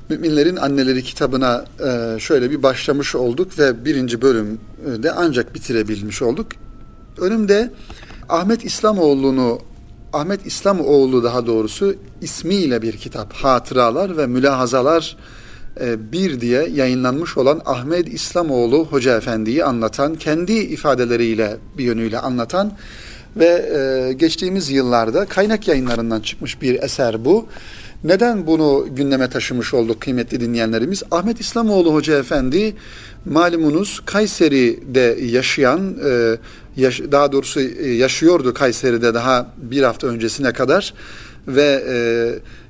[0.09, 6.47] Müminlerin Anneleri kitabına e, şöyle bir başlamış olduk ve birinci bölümde ancak bitirebilmiş olduk.
[7.19, 7.73] Önümde
[8.29, 9.59] Ahmet İslamoğlu'nu
[10.13, 15.17] Ahmet İslamoğlu daha doğrusu ismiyle bir kitap Hatıralar ve Mülahazalar
[15.81, 22.73] e, bir diye yayınlanmış olan Ahmet İslamoğlu Hoca Efendi'yi anlatan, kendi ifadeleriyle bir yönüyle anlatan
[23.37, 27.47] ve e, geçtiğimiz yıllarda kaynak yayınlarından çıkmış bir eser bu.
[28.05, 31.03] Neden bunu gündeme taşımış olduk kıymetli dinleyenlerimiz?
[31.11, 32.75] Ahmet İslamoğlu Hoca Efendi
[33.25, 36.37] malumunuz Kayseri'de yaşayan, e,
[36.77, 40.95] yaş, daha doğrusu e, yaşıyordu Kayseri'de daha bir hafta öncesine kadar
[41.49, 41.97] ve e,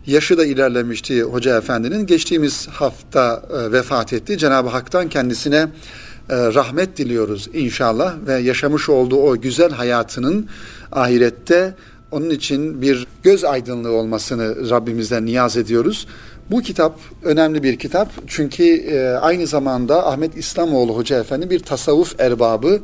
[0.07, 2.07] yaşı da ilerlemişti Hoca Efendi'nin.
[2.07, 4.39] Geçtiğimiz hafta e, vefat etti.
[4.39, 5.69] Cenab-ı Hak'tan kendisine
[6.31, 10.47] rahmet diliyoruz inşallah ve yaşamış olduğu o güzel hayatının
[10.93, 11.75] ahirette
[12.11, 16.07] onun için bir göz aydınlığı olmasını Rabbimizden niyaz ediyoruz.
[16.51, 22.21] Bu kitap önemli bir kitap çünkü e, aynı zamanda Ahmet İslamoğlu Hoca Efendi bir tasavvuf
[22.21, 22.81] erbabı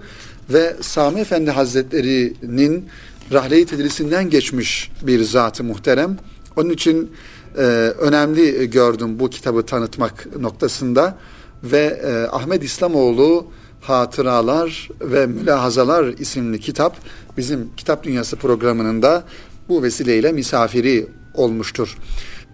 [0.51, 2.89] ve Sami Efendi Hazretleri'nin
[3.33, 6.17] rahle-i tedrisinden geçmiş bir zatı muhterem.
[6.57, 7.13] Onun için
[7.57, 7.61] e,
[7.99, 11.19] önemli gördüm bu kitabı tanıtmak noktasında
[11.65, 13.47] ve e, Ahmet İslamoğlu
[13.81, 16.97] Hatıralar ve Mülahazalar isimli kitap
[17.37, 19.25] bizim Kitap Dünyası programının da
[19.69, 21.99] bu vesileyle misafiri olmuştur.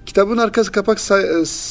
[0.07, 0.99] Kitabın arkası kapak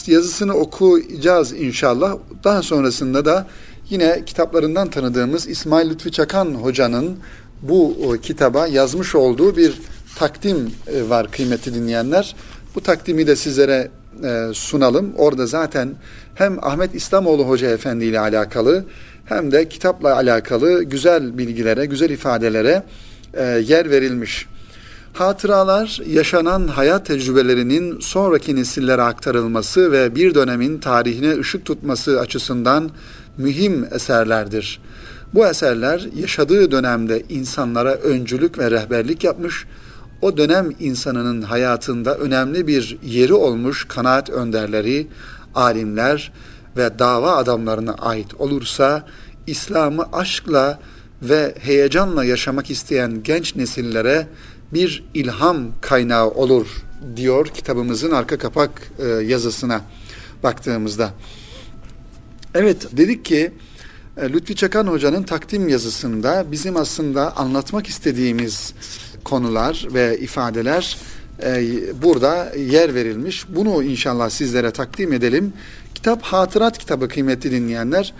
[0.08, 2.17] yazısını okuyacağız inşallah.
[2.43, 3.47] Daha sonrasında da
[3.89, 7.17] yine kitaplarından tanıdığımız İsmail Lütfi Çakan hocanın
[7.62, 9.73] bu kitaba yazmış olduğu bir
[10.15, 12.36] takdim e, var kıymetli dinleyenler.
[12.75, 13.91] Bu takdimi de sizlere
[14.23, 15.13] e, sunalım.
[15.17, 15.95] Orada zaten
[16.36, 18.86] hem Ahmet İslamoğlu Hoca Efendi ile alakalı
[19.25, 22.84] hem de kitapla alakalı güzel bilgilere, güzel ifadelere
[23.34, 24.47] e, yer verilmiş.
[25.13, 32.89] Hatıralar yaşanan hayat tecrübelerinin sonraki nesillere aktarılması ve bir dönemin tarihine ışık tutması açısından
[33.38, 34.82] mühim eserlerdir.
[35.34, 39.65] Bu eserler yaşadığı dönemde insanlara öncülük ve rehberlik yapmış,
[40.21, 45.08] o dönem insanının hayatında önemli bir yeri olmuş kanaat önderleri,
[45.55, 46.32] alimler
[46.77, 49.05] ve dava adamlarına ait olursa
[49.47, 50.79] İslam'ı aşkla
[51.21, 54.27] ve heyecanla yaşamak isteyen genç nesillere
[54.73, 56.67] bir ilham kaynağı olur
[57.15, 59.82] diyor kitabımızın arka kapak e, yazısına
[60.43, 61.13] baktığımızda.
[62.55, 63.51] Evet dedik ki
[64.17, 68.73] e, Lütfi Çakan Hoca'nın takdim yazısında bizim aslında anlatmak istediğimiz
[69.23, 70.97] konular ve ifadeler
[71.43, 71.63] e,
[72.01, 73.45] burada yer verilmiş.
[73.49, 75.53] Bunu inşallah sizlere takdim edelim.
[75.95, 78.13] Kitap Hatırat kitabı kıymetli dinleyenler.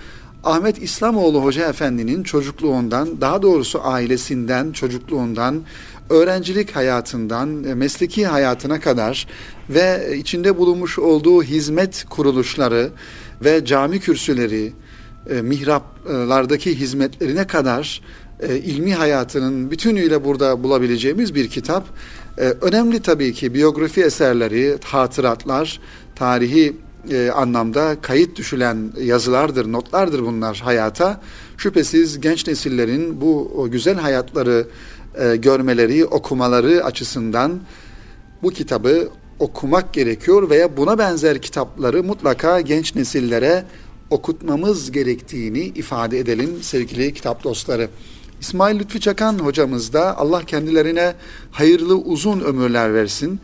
[0.44, 5.62] Ahmet İslamoğlu Hoca Efendi'nin çocukluğundan, daha doğrusu ailesinden, çocukluğundan,
[6.10, 9.28] öğrencilik hayatından, e, mesleki hayatına kadar
[9.70, 12.90] ve içinde bulunmuş olduğu hizmet kuruluşları
[13.44, 14.74] ve cami kürsüleri,
[15.30, 18.02] e, mihraplardaki hizmetlerine kadar
[18.40, 21.86] e, ilmi hayatının bütünüyle burada bulabileceğimiz bir kitap.
[22.62, 25.80] Önemli tabii ki biyografi eserleri, hatıratlar,
[26.16, 26.76] tarihi
[27.12, 31.22] e, anlamda kayıt düşülen yazılardır, notlardır bunlar hayata.
[31.58, 34.68] Şüphesiz genç nesillerin bu o güzel hayatları
[35.22, 37.60] e, görmeleri, okumaları açısından
[38.44, 43.66] bu kitabı okumak gerekiyor veya buna benzer kitapları mutlaka genç nesillere
[44.10, 47.90] okutmamız gerektiğini ifade edelim sevgili kitap dostları.
[48.42, 51.16] İsmail Lütfi Çakan hocamız da Allah kendilerine
[51.52, 53.40] hayırlı uzun ömürler versin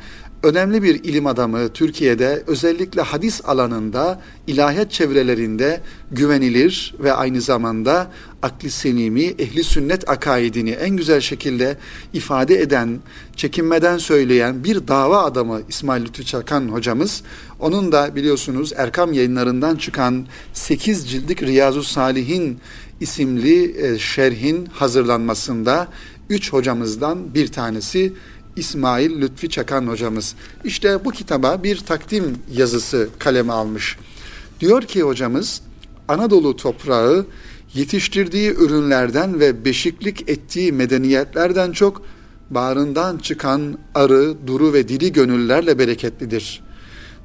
[0.45, 5.81] önemli bir ilim adamı Türkiye'de özellikle hadis alanında ilahiyat çevrelerinde
[6.11, 11.77] güvenilir ve aynı zamanda akli senimi, ehli sünnet akaidini en güzel şekilde
[12.13, 12.99] ifade eden,
[13.35, 17.23] çekinmeden söyleyen bir dava adamı İsmail Lütfü Çakan hocamız.
[17.59, 22.59] Onun da biliyorsunuz Erkam yayınlarından çıkan 8 cildik Riyazu Salihin
[23.05, 25.87] isimli e, şerhin hazırlanmasında
[26.29, 28.13] üç hocamızdan bir tanesi
[28.55, 30.35] İsmail Lütfi Çakan hocamız.
[30.63, 33.97] İşte bu kitaba bir takdim yazısı kaleme almış.
[34.59, 35.61] Diyor ki hocamız
[36.07, 37.25] Anadolu toprağı
[37.73, 42.01] yetiştirdiği ürünlerden ve beşiklik ettiği medeniyetlerden çok
[42.49, 46.63] bağrından çıkan arı, duru ve diri gönüllerle bereketlidir.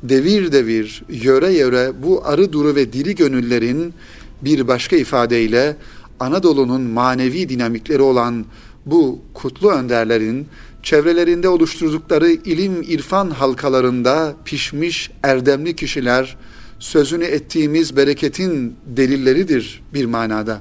[0.03, 3.95] Devir devir, yöre yöre bu arı, duru ve diri gönüllerin
[4.43, 5.77] bir başka ifadeyle
[6.21, 8.45] Anadolu'nun manevi dinamikleri olan
[8.87, 10.47] bu kutlu önderlerin
[10.83, 16.37] çevrelerinde oluşturdukları ilim irfan halkalarında pişmiş erdemli kişiler
[16.79, 20.61] sözünü ettiğimiz bereketin delilleridir bir manada.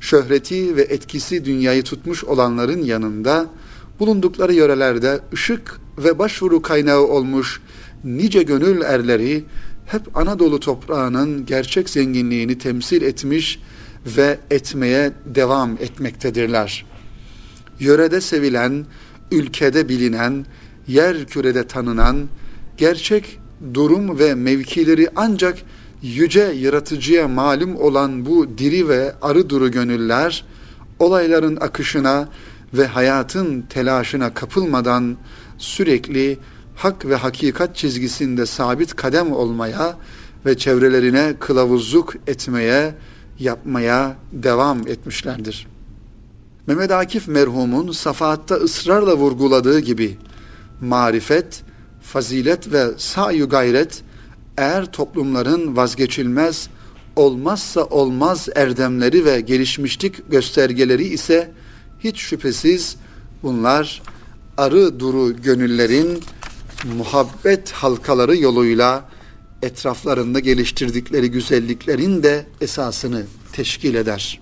[0.00, 3.46] Şöhreti ve etkisi dünyayı tutmuş olanların yanında
[4.00, 7.60] bulundukları yörelerde ışık ve başvuru kaynağı olmuş
[8.04, 9.44] nice gönül erleri
[9.86, 13.60] hep Anadolu toprağının gerçek zenginliğini temsil etmiş
[14.06, 16.86] ve etmeye devam etmektedirler.
[17.80, 18.86] Yörede sevilen,
[19.30, 20.46] ülkede bilinen,
[20.88, 22.28] yer kürede tanınan,
[22.76, 23.38] gerçek
[23.74, 25.58] durum ve mevkileri ancak
[26.02, 30.44] yüce yaratıcıya malum olan bu diri ve arı duru gönüller,
[30.98, 32.28] olayların akışına
[32.74, 35.16] ve hayatın telaşına kapılmadan
[35.58, 36.38] sürekli
[36.76, 39.96] hak ve hakikat çizgisinde sabit kadem olmaya
[40.46, 42.94] ve çevrelerine kılavuzluk etmeye,
[43.38, 45.66] yapmaya devam etmişlerdir.
[46.66, 50.18] Mehmet Akif merhumun Safahat'ta ısrarla vurguladığı gibi
[50.80, 51.62] marifet,
[52.02, 54.02] fazilet ve sayu gayret
[54.58, 56.68] eğer toplumların vazgeçilmez
[57.16, 61.50] olmazsa olmaz erdemleri ve gelişmişlik göstergeleri ise
[61.98, 62.96] hiç şüphesiz
[63.42, 64.02] bunlar
[64.56, 66.22] arı duru gönüllerin
[66.84, 69.08] muhabbet halkaları yoluyla
[69.62, 74.40] etraflarında geliştirdikleri güzelliklerin de esasını teşkil eder.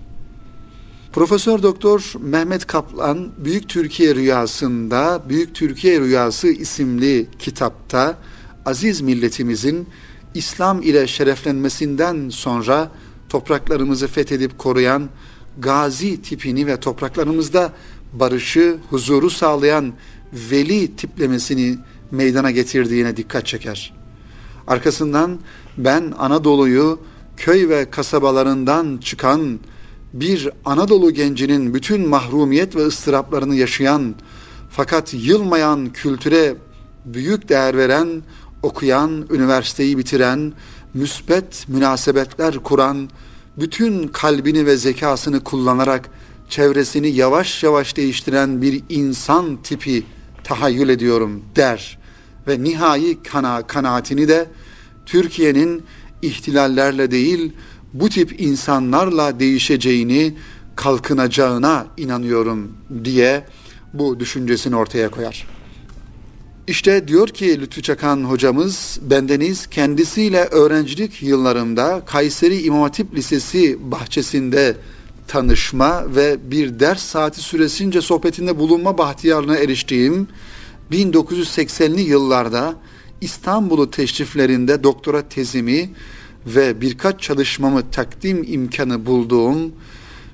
[1.13, 8.17] Profesör Doktor Mehmet Kaplan Büyük Türkiye Rüyası'nda Büyük Türkiye Rüyası isimli kitapta
[8.65, 9.87] aziz milletimizin
[10.33, 12.91] İslam ile şereflenmesinden sonra
[13.29, 15.09] topraklarımızı fethedip koruyan
[15.57, 17.73] gazi tipini ve topraklarımızda
[18.13, 19.93] barışı, huzuru sağlayan
[20.33, 21.77] veli tiplemesini
[22.11, 23.93] meydana getirdiğine dikkat çeker.
[24.67, 25.39] Arkasından
[25.77, 26.99] ben Anadolu'yu
[27.37, 29.59] köy ve kasabalarından çıkan
[30.13, 34.15] bir Anadolu gencinin bütün mahrumiyet ve ıstıraplarını yaşayan
[34.69, 36.55] fakat yılmayan kültüre
[37.05, 38.23] büyük değer veren,
[38.63, 40.53] okuyan, üniversiteyi bitiren,
[40.93, 43.09] müsbet münasebetler kuran,
[43.57, 46.09] bütün kalbini ve zekasını kullanarak
[46.49, 50.03] çevresini yavaş yavaş değiştiren bir insan tipi
[50.45, 51.97] tahayyül ediyorum der
[52.47, 54.47] ve nihai kana kanaatini de
[55.05, 55.83] Türkiye'nin
[56.21, 57.53] ihtilallerle değil
[57.93, 60.35] bu tip insanlarla değişeceğini,
[60.75, 63.45] kalkınacağına inanıyorum diye
[63.93, 65.47] bu düşüncesini ortaya koyar.
[66.67, 74.75] İşte diyor ki Lütfü Çakan hocamız, bendeniz kendisiyle öğrencilik yıllarımda Kayseri İmam Hatip Lisesi bahçesinde
[75.27, 80.27] tanışma ve bir ders saati süresince sohbetinde bulunma bahtiyarına eriştiğim
[80.91, 82.75] 1980'li yıllarda
[83.21, 85.89] İstanbul'u teşriflerinde doktora tezimi
[86.45, 89.71] ve birkaç çalışmamı takdim imkanı bulduğum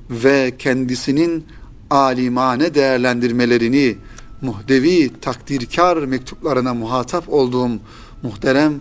[0.10, 1.46] ve kendisinin
[1.90, 3.98] alimane değerlendirmelerini
[4.42, 7.72] muhdevi takdirkar mektuplarına muhatap olduğum
[8.24, 8.74] muhterem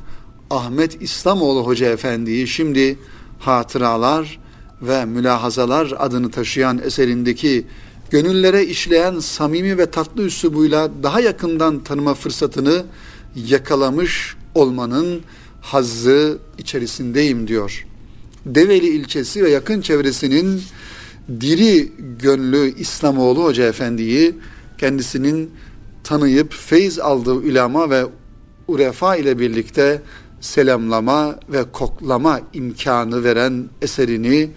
[0.50, 2.98] Ahmet İslamoğlu Hoca Efendi'yi şimdi
[3.38, 4.38] hatıralar
[4.82, 7.66] ve mülahazalar adını taşıyan eserindeki
[8.10, 12.84] gönüllere işleyen samimi ve tatlı üslubuyla daha yakından tanıma fırsatını
[13.36, 15.20] yakalamış olmanın
[15.60, 17.86] hazzı içerisindeyim diyor.
[18.46, 20.62] Develi ilçesi ve yakın çevresinin
[21.40, 24.34] diri gönlü İslamoğlu Hoca Efendi'yi
[24.78, 25.50] kendisinin
[26.04, 28.06] tanıyıp feyz aldığı ulema ve
[28.68, 30.02] urefa ile birlikte
[30.40, 34.50] selamlama ve koklama imkanı veren eserini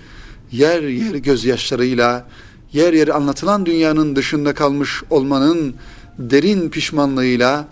[0.54, 2.28] yer yer gözyaşlarıyla
[2.74, 5.76] yer yer anlatılan dünyanın dışında kalmış olmanın
[6.20, 7.68] derin pişmanlığıyla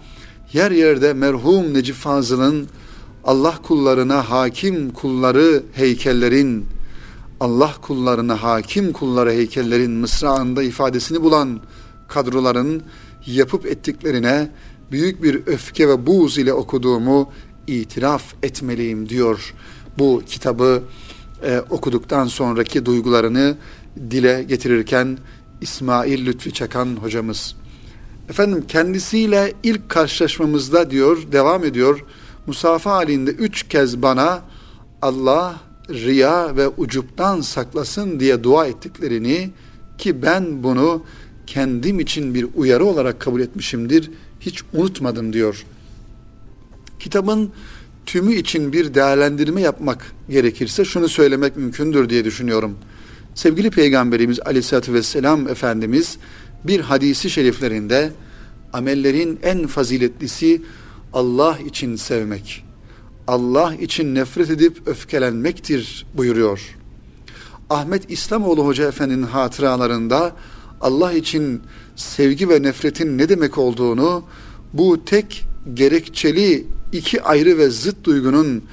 [0.53, 2.67] yer yerde merhum Necip Fazıl'ın
[3.23, 6.65] Allah kullarına hakim kulları heykellerin
[7.39, 11.59] Allah kullarına hakim kulları heykellerin mısraında ifadesini bulan
[12.07, 12.81] kadroların
[13.27, 14.51] yapıp ettiklerine
[14.91, 17.31] büyük bir öfke ve buğz ile okuduğumu
[17.67, 19.53] itiraf etmeliyim diyor.
[19.99, 20.83] Bu kitabı
[21.43, 23.55] e, okuduktan sonraki duygularını
[24.11, 25.17] dile getirirken
[25.61, 27.55] İsmail Lütfi Çakan hocamız.
[28.29, 32.05] Efendim kendisiyle ilk karşılaşmamızda diyor, devam ediyor.
[32.47, 34.41] Musafa halinde üç kez bana
[35.01, 35.55] Allah
[35.89, 39.49] riya ve ucuptan saklasın diye dua ettiklerini
[39.97, 41.03] ki ben bunu
[41.47, 44.11] kendim için bir uyarı olarak kabul etmişimdir.
[44.39, 45.65] Hiç unutmadım diyor.
[46.99, 47.51] Kitabın
[48.05, 52.77] tümü için bir değerlendirme yapmak gerekirse şunu söylemek mümkündür diye düşünüyorum.
[53.35, 56.17] Sevgili Peygamberimiz Aleyhisselatü Vesselam Efendimiz
[56.63, 58.11] bir hadisi şeriflerinde
[58.73, 60.61] amellerin en faziletlisi
[61.13, 62.65] Allah için sevmek,
[63.27, 66.77] Allah için nefret edip öfkelenmektir buyuruyor.
[67.69, 70.35] Ahmet İslamoğlu Hoca Efendi'nin hatıralarında
[70.81, 71.61] Allah için
[71.95, 74.23] sevgi ve nefretin ne demek olduğunu
[74.73, 78.63] bu tek gerekçeli iki ayrı ve zıt duygunun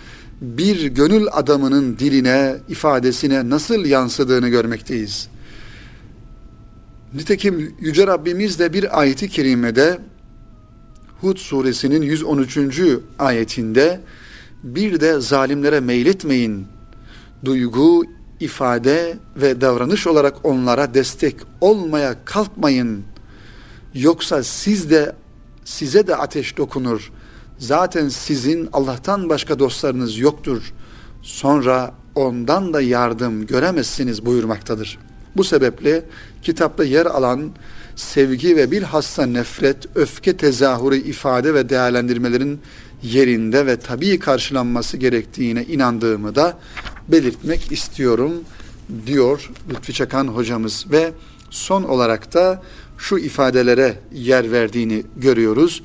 [0.41, 5.29] bir gönül adamının diline, ifadesine nasıl yansıdığını görmekteyiz.
[7.15, 9.99] Nitekim Yüce Rabbimiz de bir ayeti kerimede
[11.21, 12.81] Hud suresinin 113.
[13.19, 14.01] ayetinde
[14.63, 16.67] bir de zalimlere meyletmeyin
[17.45, 18.05] duygu,
[18.41, 23.03] ifade ve davranış olarak onlara destek olmaya kalkmayın.
[23.95, 25.13] Yoksa siz de
[25.65, 27.13] size de ateş dokunur.
[27.59, 30.73] Zaten sizin Allah'tan başka dostlarınız yoktur.
[31.23, 34.99] Sonra ondan da yardım göremezsiniz buyurmaktadır.
[35.37, 36.05] Bu sebeple
[36.43, 37.51] kitapta yer alan
[37.97, 42.61] sevgi ve bilhassa nefret, öfke tezahürü ifade ve değerlendirmelerin
[43.03, 46.59] yerinde ve tabii karşılanması gerektiğine inandığımı da
[47.09, 48.33] belirtmek istiyorum
[49.07, 51.13] diyor Lütfi Çakan hocamız ve
[51.51, 52.63] son olarak da
[52.99, 55.83] şu ifadelere yer verdiğini görüyoruz.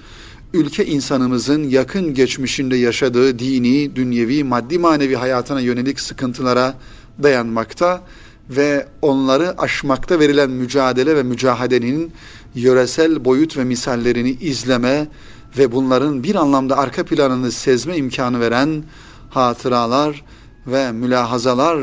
[0.54, 6.76] Ülke insanımızın yakın geçmişinde yaşadığı dini, dünyevi, maddi manevi hayatına yönelik sıkıntılara
[7.24, 8.04] dayanmakta
[8.50, 12.12] ve onları aşmakta verilen mücadele ve mücahadenin
[12.56, 15.08] yöresel boyut ve misallerini izleme
[15.58, 18.84] ve bunların bir anlamda arka planını sezme imkanı veren
[19.30, 20.26] hatıralar
[20.68, 21.80] ve mülahazalar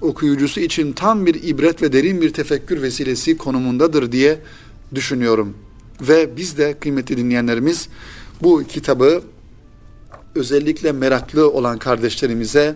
[0.00, 4.38] okuyucusu için tam bir ibret ve derin bir tefekkür vesilesi konumundadır diye
[4.94, 5.65] düşünüyorum.
[6.00, 7.88] Ve biz de kıymetli dinleyenlerimiz
[8.42, 9.22] bu kitabı
[10.34, 12.74] özellikle meraklı olan kardeşlerimize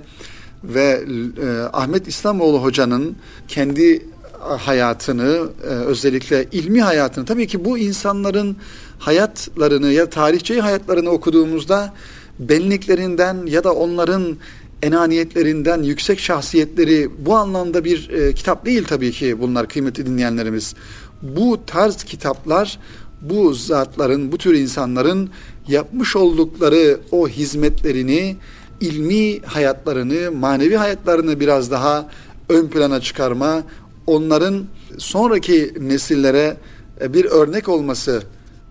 [0.64, 1.04] ve
[1.42, 3.16] e, Ahmet İslamoğlu hocanın
[3.48, 4.06] kendi
[4.40, 8.56] hayatını e, özellikle ilmi hayatını tabii ki bu insanların
[8.98, 11.94] hayatlarını ya tarihçi hayatlarını okuduğumuzda
[12.38, 14.36] benliklerinden ya da onların
[14.82, 20.74] enaniyetlerinden yüksek şahsiyetleri bu anlamda bir e, kitap değil tabii ki bunlar kıymetli dinleyenlerimiz.
[21.22, 22.78] Bu tarz kitaplar
[23.20, 25.30] bu zatların, bu tür insanların
[25.68, 28.36] yapmış oldukları o hizmetlerini,
[28.80, 32.08] ilmi hayatlarını, manevi hayatlarını biraz daha
[32.48, 33.62] ön plana çıkarma,
[34.06, 34.64] onların
[34.98, 36.56] sonraki nesillere
[37.00, 38.22] e, bir örnek olması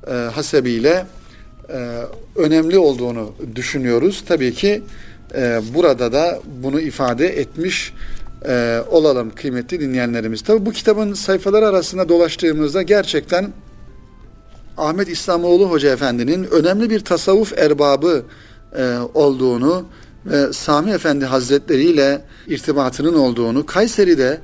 [0.07, 1.05] e, hasebiyle
[1.69, 2.01] e,
[2.35, 4.23] önemli olduğunu düşünüyoruz.
[4.27, 4.81] Tabii ki
[5.75, 7.93] burada da bunu ifade etmiş
[8.91, 10.41] olalım kıymetli dinleyenlerimiz.
[10.41, 13.51] Tabii bu kitabın sayfaları arasında dolaştığımızda gerçekten
[14.79, 18.23] Ahmet İslamoğlu Hoca Efendi'nin önemli bir tasavvuf erbabı
[18.77, 19.85] e, olduğunu
[20.25, 24.41] ve Sami Efendi Hazretleri ile irtibatının olduğunu, Kayseri'de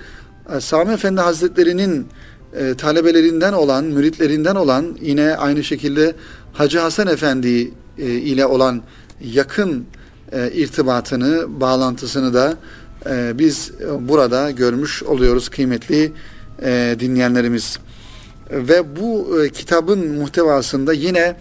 [0.55, 2.07] e, Sami Efendi Hazretleri'nin
[2.53, 6.15] e, talebelerinden olan, müritlerinden olan yine aynı şekilde
[6.53, 8.81] Hacı Hasan Efendi e, ile olan
[9.21, 9.85] yakın
[10.31, 12.57] e, irtibatını, bağlantısını da
[13.09, 16.11] e, biz burada görmüş oluyoruz kıymetli
[16.63, 17.79] e, dinleyenlerimiz.
[18.51, 21.37] Ve bu e, kitabın muhtevasında yine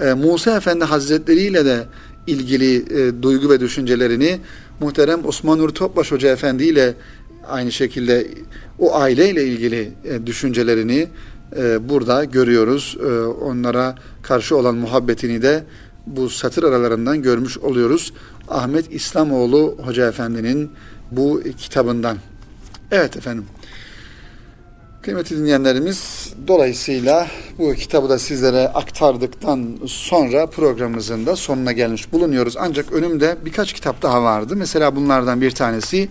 [0.00, 1.84] e, Musa Efendi Hazretleri ile de
[2.26, 4.40] ilgili e, duygu ve düşüncelerini
[4.80, 6.94] muhterem Osman Nur Topbaş Hoca Efendi ile
[7.48, 8.26] aynı şekilde
[8.78, 11.08] o aileyle ilgili e, düşüncelerini
[11.56, 12.96] e, burada görüyoruz.
[13.00, 15.64] E, onlara karşı olan muhabbetini de
[16.06, 18.12] bu satır aralarından görmüş oluyoruz.
[18.48, 20.70] Ahmet İslamoğlu Hoca Efendi'nin
[21.10, 22.16] bu kitabından.
[22.90, 23.44] Evet efendim.
[25.02, 27.26] Kıymetli dinleyenlerimiz dolayısıyla
[27.58, 32.56] bu kitabı da sizlere aktardıktan sonra programımızın da sonuna gelmiş bulunuyoruz.
[32.58, 34.56] Ancak önümde birkaç kitap daha vardı.
[34.56, 36.08] Mesela bunlardan bir tanesi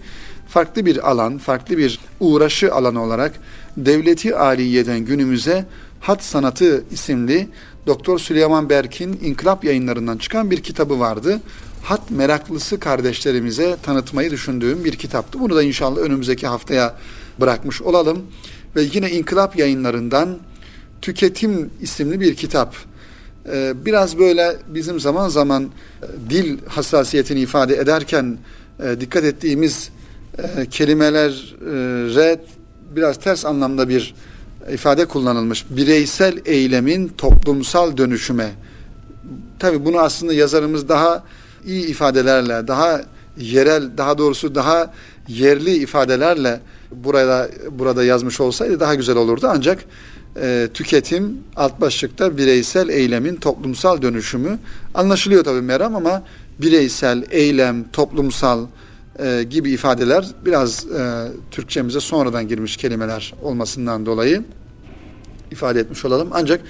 [0.47, 3.33] farklı bir alan, farklı bir uğraşı alanı olarak
[3.77, 5.65] Devleti Aliye'den günümüze
[5.99, 7.47] Hat Sanatı isimli
[7.87, 11.41] Doktor Süleyman Berk'in İnkılap yayınlarından çıkan bir kitabı vardı.
[11.83, 15.39] Hat meraklısı kardeşlerimize tanıtmayı düşündüğüm bir kitaptı.
[15.39, 16.95] Bunu da inşallah önümüzdeki haftaya
[17.39, 18.25] bırakmış olalım.
[18.75, 20.37] Ve yine İnkılap yayınlarından
[21.01, 22.75] Tüketim isimli bir kitap.
[23.51, 28.37] Ee, biraz böyle bizim zaman zaman e, dil hassasiyetini ifade ederken
[28.83, 29.89] e, dikkat ettiğimiz
[30.37, 32.39] e, kelimelere
[32.95, 34.15] biraz ters anlamda bir
[34.73, 35.65] ifade kullanılmış.
[35.69, 38.51] Bireysel eylemin toplumsal dönüşüme.
[39.59, 41.23] Tabi bunu aslında yazarımız daha
[41.65, 43.01] iyi ifadelerle, daha
[43.37, 44.93] yerel, daha doğrusu daha
[45.27, 46.59] yerli ifadelerle
[46.91, 49.47] burada burada yazmış olsaydı daha güzel olurdu.
[49.49, 49.85] Ancak
[50.41, 54.59] e, tüketim alt başlıkta bireysel eylemin toplumsal dönüşümü
[54.93, 56.23] anlaşılıyor tabii Meram ama
[56.61, 58.65] bireysel, eylem, toplumsal
[59.19, 64.43] e, gibi ifadeler biraz e, Türkçemize sonradan girmiş kelimeler olmasından dolayı
[65.51, 66.29] ifade etmiş olalım.
[66.31, 66.61] Ancak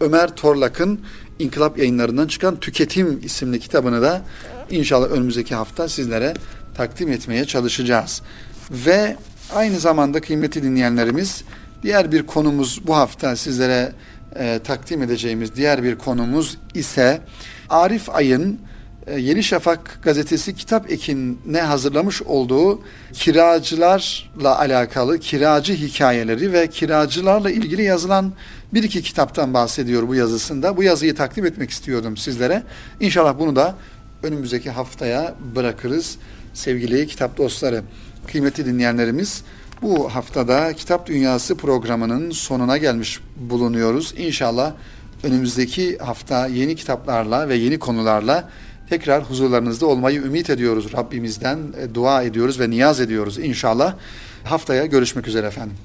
[0.00, 1.00] Ömer Torlak'ın
[1.38, 4.22] İnkılap yayınlarından çıkan Tüketim isimli kitabını da
[4.70, 6.34] inşallah önümüzdeki hafta sizlere
[6.74, 8.22] takdim etmeye çalışacağız.
[8.70, 9.16] Ve
[9.52, 11.44] aynı zamanda kıymetli dinleyenlerimiz
[11.82, 13.92] diğer bir konumuz bu hafta sizlere
[14.36, 17.20] e, takdim edeceğimiz diğer bir konumuz ise
[17.68, 18.58] Arif Ay'ın
[19.06, 22.82] e, Yeni Şafak gazetesi kitap ekine hazırlamış olduğu
[23.12, 28.32] kiracılarla alakalı kiracı hikayeleri ve kiracılarla ilgili yazılan
[28.74, 30.76] bir iki kitaptan bahsediyor bu yazısında.
[30.76, 32.62] Bu yazıyı takdim etmek istiyordum sizlere.
[33.00, 33.74] İnşallah bunu da
[34.22, 36.18] önümüzdeki haftaya bırakırız
[36.54, 37.82] sevgili kitap dostları.
[38.26, 39.42] Kıymetli dinleyenlerimiz
[39.82, 44.14] bu haftada Kitap Dünyası programının sonuna gelmiş bulunuyoruz.
[44.16, 44.72] İnşallah
[45.22, 48.48] önümüzdeki hafta yeni kitaplarla ve yeni konularla
[48.90, 50.92] tekrar huzurlarınızda olmayı ümit ediyoruz.
[50.92, 53.94] Rabbimizden e, dua ediyoruz ve niyaz ediyoruz inşallah.
[54.44, 55.76] Haftaya görüşmek üzere efendim.